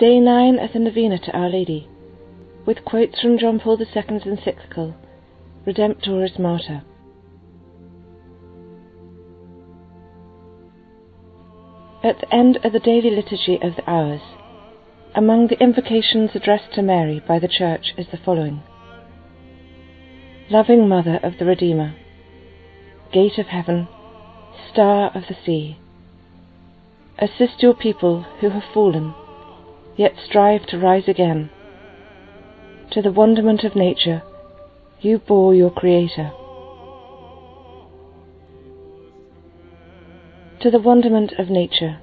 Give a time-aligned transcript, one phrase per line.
[0.00, 1.86] Day 9 of the Novena to Our Lady,
[2.64, 4.94] with quotes from John Paul II's encyclical
[5.66, 6.84] Redemptoris Mater.
[12.02, 14.22] At the end of the daily liturgy of the hours,
[15.14, 18.62] among the invocations addressed to Mary by the Church is the following
[20.48, 21.94] Loving Mother of the Redeemer,
[23.12, 23.86] Gate of Heaven,
[24.72, 25.78] Star of the Sea,
[27.18, 29.14] assist your people who have fallen
[30.00, 31.50] yet strive to rise again.
[32.92, 34.22] To the wonderment of nature,
[35.02, 36.32] you bore your Creator.
[40.62, 42.00] To the wonderment of nature.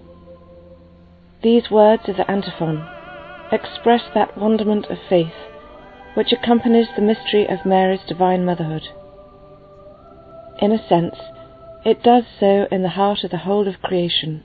[1.42, 2.88] These words of the antiphon
[3.52, 5.34] express that wonderment of faith
[6.14, 8.84] which accompanies the mystery of Mary's divine motherhood.
[10.62, 11.16] In a sense,
[11.84, 14.44] it does so in the heart of the whole of creation,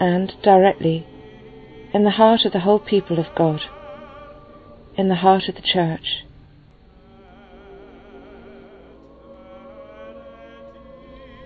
[0.00, 1.06] and, directly,
[1.92, 3.62] in the heart of the whole people of God,
[4.96, 6.24] in the heart of the Church.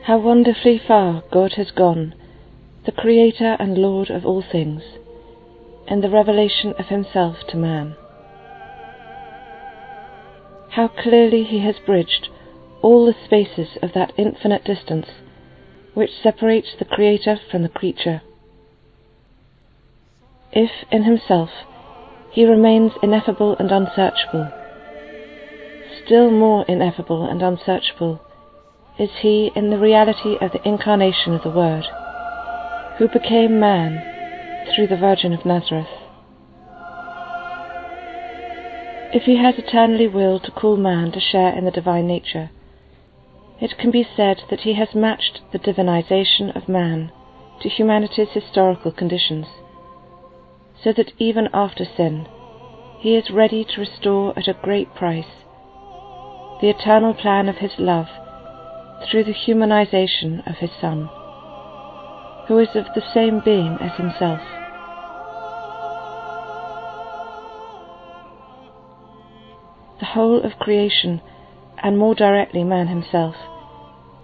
[0.04, 2.14] How wonderfully far God has gone,
[2.84, 4.82] the Creator and Lord of all things,
[5.86, 7.94] in the revelation of Himself to man.
[10.70, 12.30] How clearly He has bridged
[12.82, 15.06] all the spaces of that infinite distance
[15.94, 18.22] which separates the Creator from the creature
[20.52, 21.50] if in himself
[22.30, 24.50] he remains ineffable and unsearchable,
[26.04, 28.20] still more ineffable and unsearchable
[28.98, 31.84] is he in the reality of the incarnation of the Word,
[32.98, 34.02] who became man
[34.74, 35.88] through the Virgin of Nazareth.
[39.14, 42.50] If he has eternally willed to call man to share in the divine nature,
[43.60, 47.12] it can be said that he has matched the divinization of man
[47.62, 49.46] to humanity's historical conditions
[50.82, 52.26] so that even after sin,
[52.98, 55.42] he is ready to restore at a great price
[56.60, 58.06] the eternal plan of his love
[59.10, 61.08] through the humanization of his Son,
[62.46, 64.40] who is of the same being as himself.
[69.98, 71.20] The whole of creation,
[71.82, 73.34] and more directly man himself,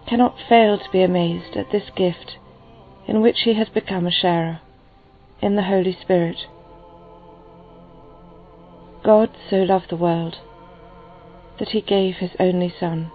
[0.08, 2.36] cannot fail to be amazed at this gift
[3.08, 4.60] in which he has become a sharer
[5.40, 6.46] in the Holy Spirit.
[9.04, 10.36] God so loved the world
[11.58, 13.10] that he gave his only Son.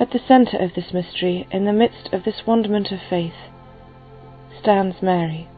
[0.00, 3.50] At the centre of this mystery, in the midst of this wonderment of faith,
[4.60, 5.48] stands Mary.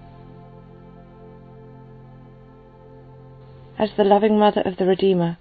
[3.79, 5.39] As the loving mother of the Redeemer,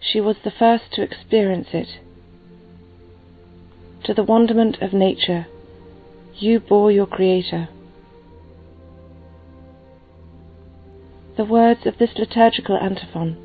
[0.00, 2.00] she was the first to experience it
[4.04, 5.46] to the wonderment of nature,
[6.36, 7.68] you bore your Creator.
[11.36, 13.36] The words of this liturgical antiphon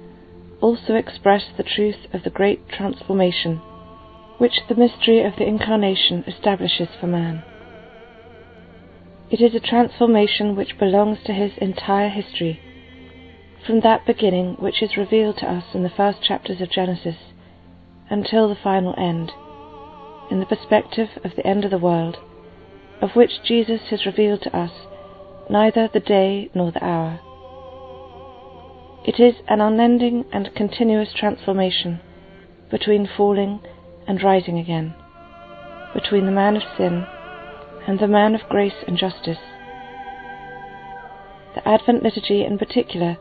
[0.61, 3.61] also express the truth of the great transformation
[4.37, 7.43] which the mystery of the Incarnation establishes for man.
[9.29, 12.59] It is a transformation which belongs to his entire history,
[13.65, 17.15] from that beginning which is revealed to us in the first chapters of Genesis
[18.09, 19.31] until the final end
[20.29, 22.17] in the perspective of the end of the world,
[23.01, 24.71] of which Jesus has revealed to us
[25.49, 27.19] neither the day nor the hour.
[29.05, 31.99] It is an unending and continuous transformation
[32.71, 33.59] between falling
[34.07, 34.95] and rising again,
[35.93, 37.05] between the man of sin
[37.87, 39.37] and the man of grace and justice.
[41.53, 43.17] The Advent liturgy in particular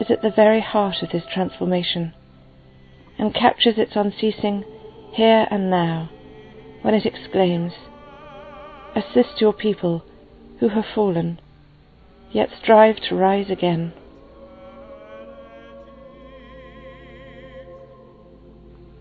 [0.00, 2.12] is at the very heart of this transformation
[3.18, 4.64] and captures its unceasing
[5.14, 6.10] here and now
[6.82, 7.72] when it exclaims,
[8.94, 10.04] Assist your people
[10.60, 11.40] who have fallen,
[12.30, 13.92] yet strive to rise again.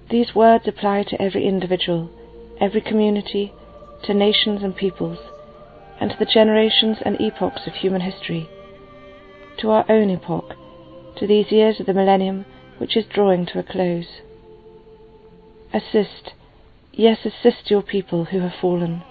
[0.09, 2.09] These words apply to every individual,
[2.59, 3.53] every community,
[4.03, 5.19] to nations and peoples,
[5.99, 8.49] and to the generations and epochs of human history,
[9.59, 10.55] to our own epoch,
[11.17, 12.45] to these years of the millennium
[12.77, 14.07] which is drawing to a close.
[15.73, 16.33] Assist,
[16.93, 19.03] Yes, assist your people who have fallen.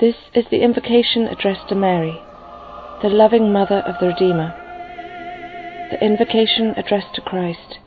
[0.00, 2.20] This is the invocation addressed to Mary,
[3.02, 4.52] the loving mother of the Redeemer,
[5.90, 7.78] the invocation addressed to Christ,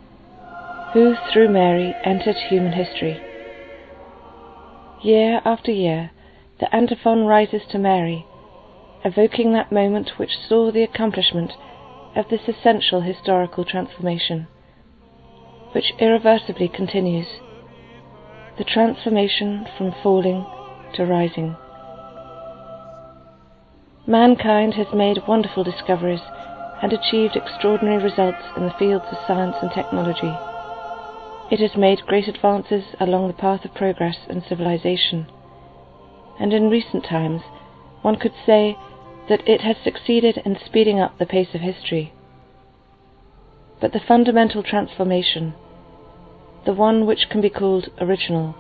[0.93, 3.21] who through Mary entered human history.
[5.03, 6.11] Year after year,
[6.59, 8.25] the antiphon rises to Mary,
[9.03, 11.51] evoking that moment which saw the accomplishment
[12.15, 14.47] of this essential historical transformation,
[15.73, 17.27] which irreversibly continues
[18.57, 20.45] the transformation from falling
[20.95, 21.55] to rising.
[24.07, 26.21] Mankind has made wonderful discoveries
[26.81, 30.33] and achieved extraordinary results in the fields of science and technology.
[31.51, 35.27] It has made great advances along the path of progress and civilization,
[36.39, 37.41] and in recent times
[38.01, 38.77] one could say
[39.29, 42.13] that it has succeeded in speeding up the pace of history.
[43.81, 45.53] But the fundamental transformation,
[46.65, 48.55] the one which can be called original,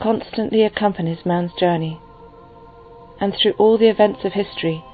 [0.00, 2.00] constantly accompanies man's journey,
[3.20, 4.84] and through all the events of history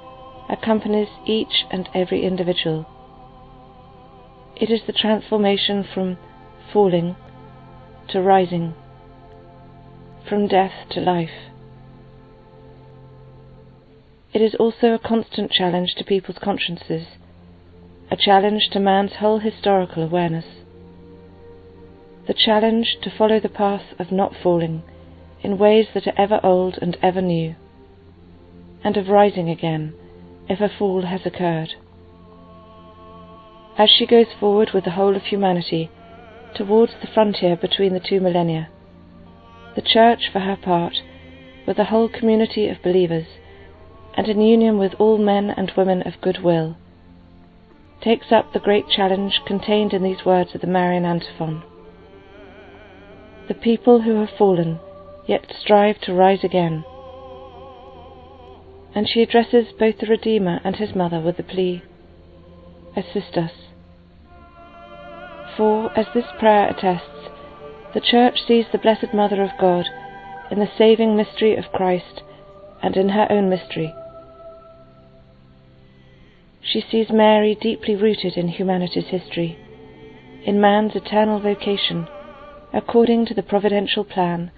[0.49, 2.87] accompanies each and every individual.
[4.57, 6.19] It is the transformation from
[6.73, 7.17] falling
[8.09, 8.75] to rising,
[10.29, 11.53] from death to life.
[14.35, 17.07] It is also a constant challenge to people's consciences,
[18.11, 20.45] a challenge to man's whole historical awareness.
[22.27, 24.83] The challenge to follow the path of not falling
[25.43, 27.55] in ways that are ever old and ever new,
[28.85, 29.95] and of rising again
[30.47, 31.75] if a fall has occurred.
[33.79, 35.91] As she goes forward with the whole of humanity
[36.55, 38.69] towards the frontier between the two millennia,
[39.75, 40.95] the Church, for her part,
[41.67, 43.27] with a whole community of believers,
[44.19, 46.77] and in union with all men and women of good will,
[48.03, 51.63] takes up the great challenge contained in these words of the Marian antiphon.
[53.47, 54.81] The people who have fallen
[55.29, 56.85] yet strive to rise again.
[58.93, 61.85] And she addresses both the Redeemer and his mother with the plea,
[62.97, 63.53] Assist us.
[65.57, 67.31] For, as this prayer attests,
[67.95, 69.87] the Church sees the Blessed Mother of God
[70.51, 72.23] in the saving mystery of Christ
[72.83, 73.95] and in her own mystery.
[76.63, 79.59] She sees Mary deeply rooted in humanity's history,
[80.45, 82.09] in man's eternal vocation,
[82.73, 84.51] according to the providential plan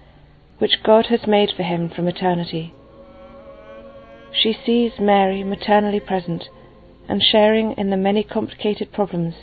[0.57, 2.73] which God has made for him from eternity.
[4.33, 6.49] She sees Mary maternally present
[7.07, 9.33] and sharing in the many complicated problems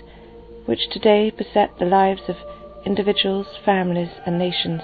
[0.67, 2.37] which today beset the lives of
[2.85, 4.83] individuals, families, and nations.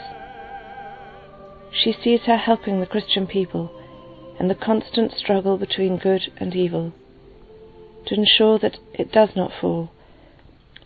[1.71, 3.71] She sees her helping the Christian people
[4.39, 6.93] in the constant struggle between good and evil,
[8.07, 9.91] to ensure that it does not fall,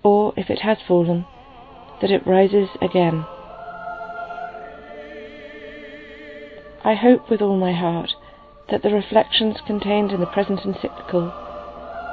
[0.03, 1.27] or if it has fallen,
[2.01, 3.25] that it rises again.
[6.85, 8.11] I hope with all my heart
[8.71, 11.33] that the reflections contained in the present encyclical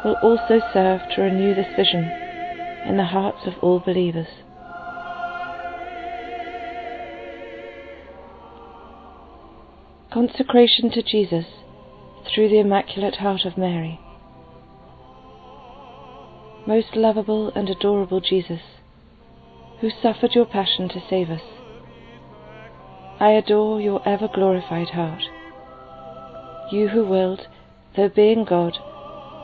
[0.04, 2.04] will also serve to renew this vision
[2.88, 4.28] in the hearts of all believers.
[10.12, 11.46] Consecration to Jesus
[12.34, 14.00] through the Immaculate Heart of Mary.
[16.68, 18.62] Most lovable and adorable Jesus,
[19.82, 21.42] who suffered your passion to save us,
[23.20, 25.22] I adore your ever glorified heart.
[26.72, 27.48] You who willed,
[27.96, 28.74] though being God,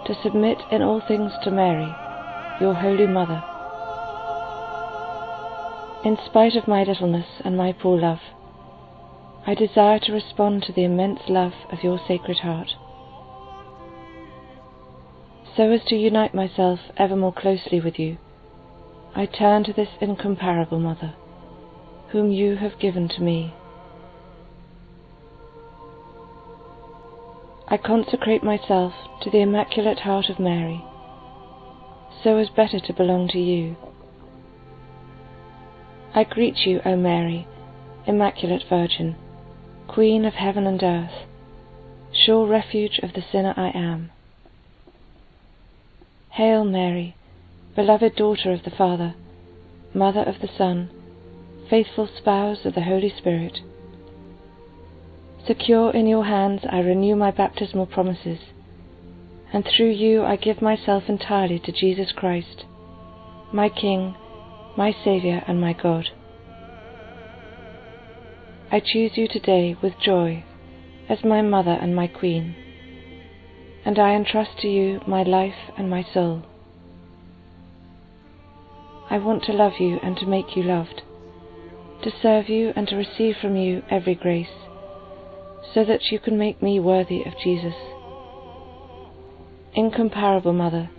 [0.07, 1.93] to submit in all things to Mary,
[2.59, 3.43] your holy mother.
[6.03, 8.19] In spite of my littleness and my poor love,
[9.45, 12.69] I desire to respond to the immense love of your Sacred Heart,
[15.55, 18.17] so as to unite myself ever more closely with you.
[19.13, 21.13] I turn to this incomparable Mother,
[22.09, 23.53] whom you have given to me.
[27.67, 30.83] I consecrate myself to the Immaculate Heart of Mary,
[32.23, 33.75] so as better to belong to you.
[36.13, 37.47] I greet you, O Mary,
[38.05, 39.15] Immaculate Virgin,
[39.87, 41.27] Queen of heaven and earth,
[42.13, 44.11] sure refuge of the sinner I am.
[46.35, 47.17] Hail Mary,
[47.75, 49.15] beloved daughter of the Father,
[49.93, 50.89] mother of the Son,
[51.69, 53.59] faithful spouse of the Holy Spirit.
[55.45, 58.39] Secure in your hands I renew my baptismal promises,
[59.51, 62.63] and through you I give myself entirely to Jesus Christ,
[63.51, 64.15] my King,
[64.77, 66.11] my Saviour, and my God.
[68.71, 70.45] I choose you today with joy
[71.09, 72.55] as my mother and my queen,
[73.85, 76.43] and I entrust to you my life and my soul.
[79.09, 81.01] I want to love you and to make you loved,
[82.03, 84.55] to serve you and to receive from you every grace,
[85.73, 87.75] so that you can make me worthy of Jesus.
[89.73, 90.89] Incomparable Mother,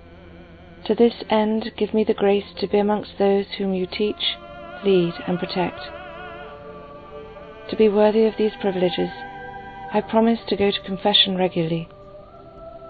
[0.87, 4.37] to this end give me the grace to be amongst those whom you teach,
[4.85, 5.81] lead, and protect
[7.73, 9.09] to be worthy of these privileges,
[9.95, 11.89] I promise to go to confession regularly,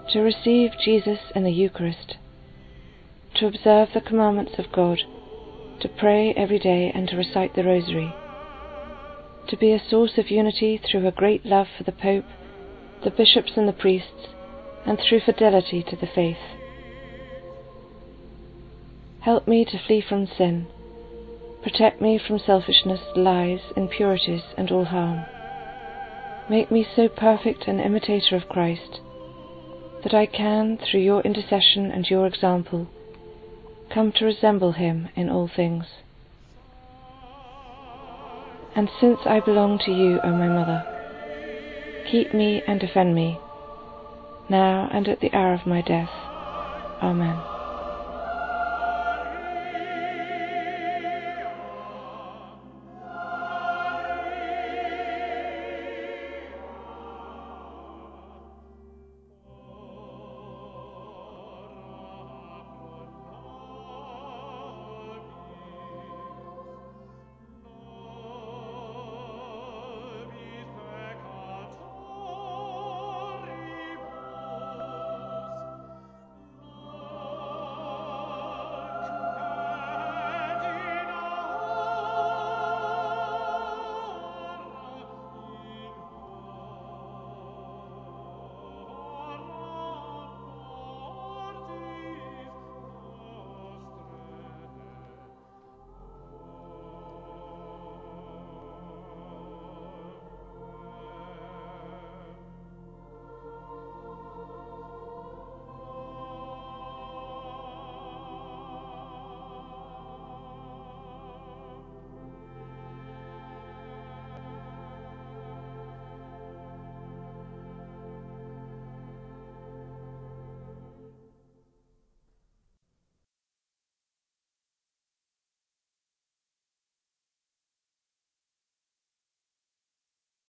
[0.09, 2.17] to receive Jesus in the Eucharist,
[3.35, 4.99] to observe the commandments of God,
[5.79, 8.13] to pray every day and to recite the Rosary,
[9.47, 12.25] to be a source of unity through a great love for the Pope,
[13.03, 14.27] the bishops and the priests,
[14.85, 16.37] and through fidelity to the faith.
[19.21, 20.67] Help me to flee from sin.
[21.63, 25.25] Protect me from selfishness, lies, impurities, and all harm.
[26.49, 28.99] Make me so perfect an imitator of Christ
[30.03, 32.87] that I can, through your intercession and your example,
[33.93, 35.85] come to resemble him in all things.
[38.75, 40.83] And since I belong to you, O my Mother,
[42.11, 43.39] keep me and defend me,
[44.49, 46.09] now and at the hour of my death.
[47.01, 47.52] Amen.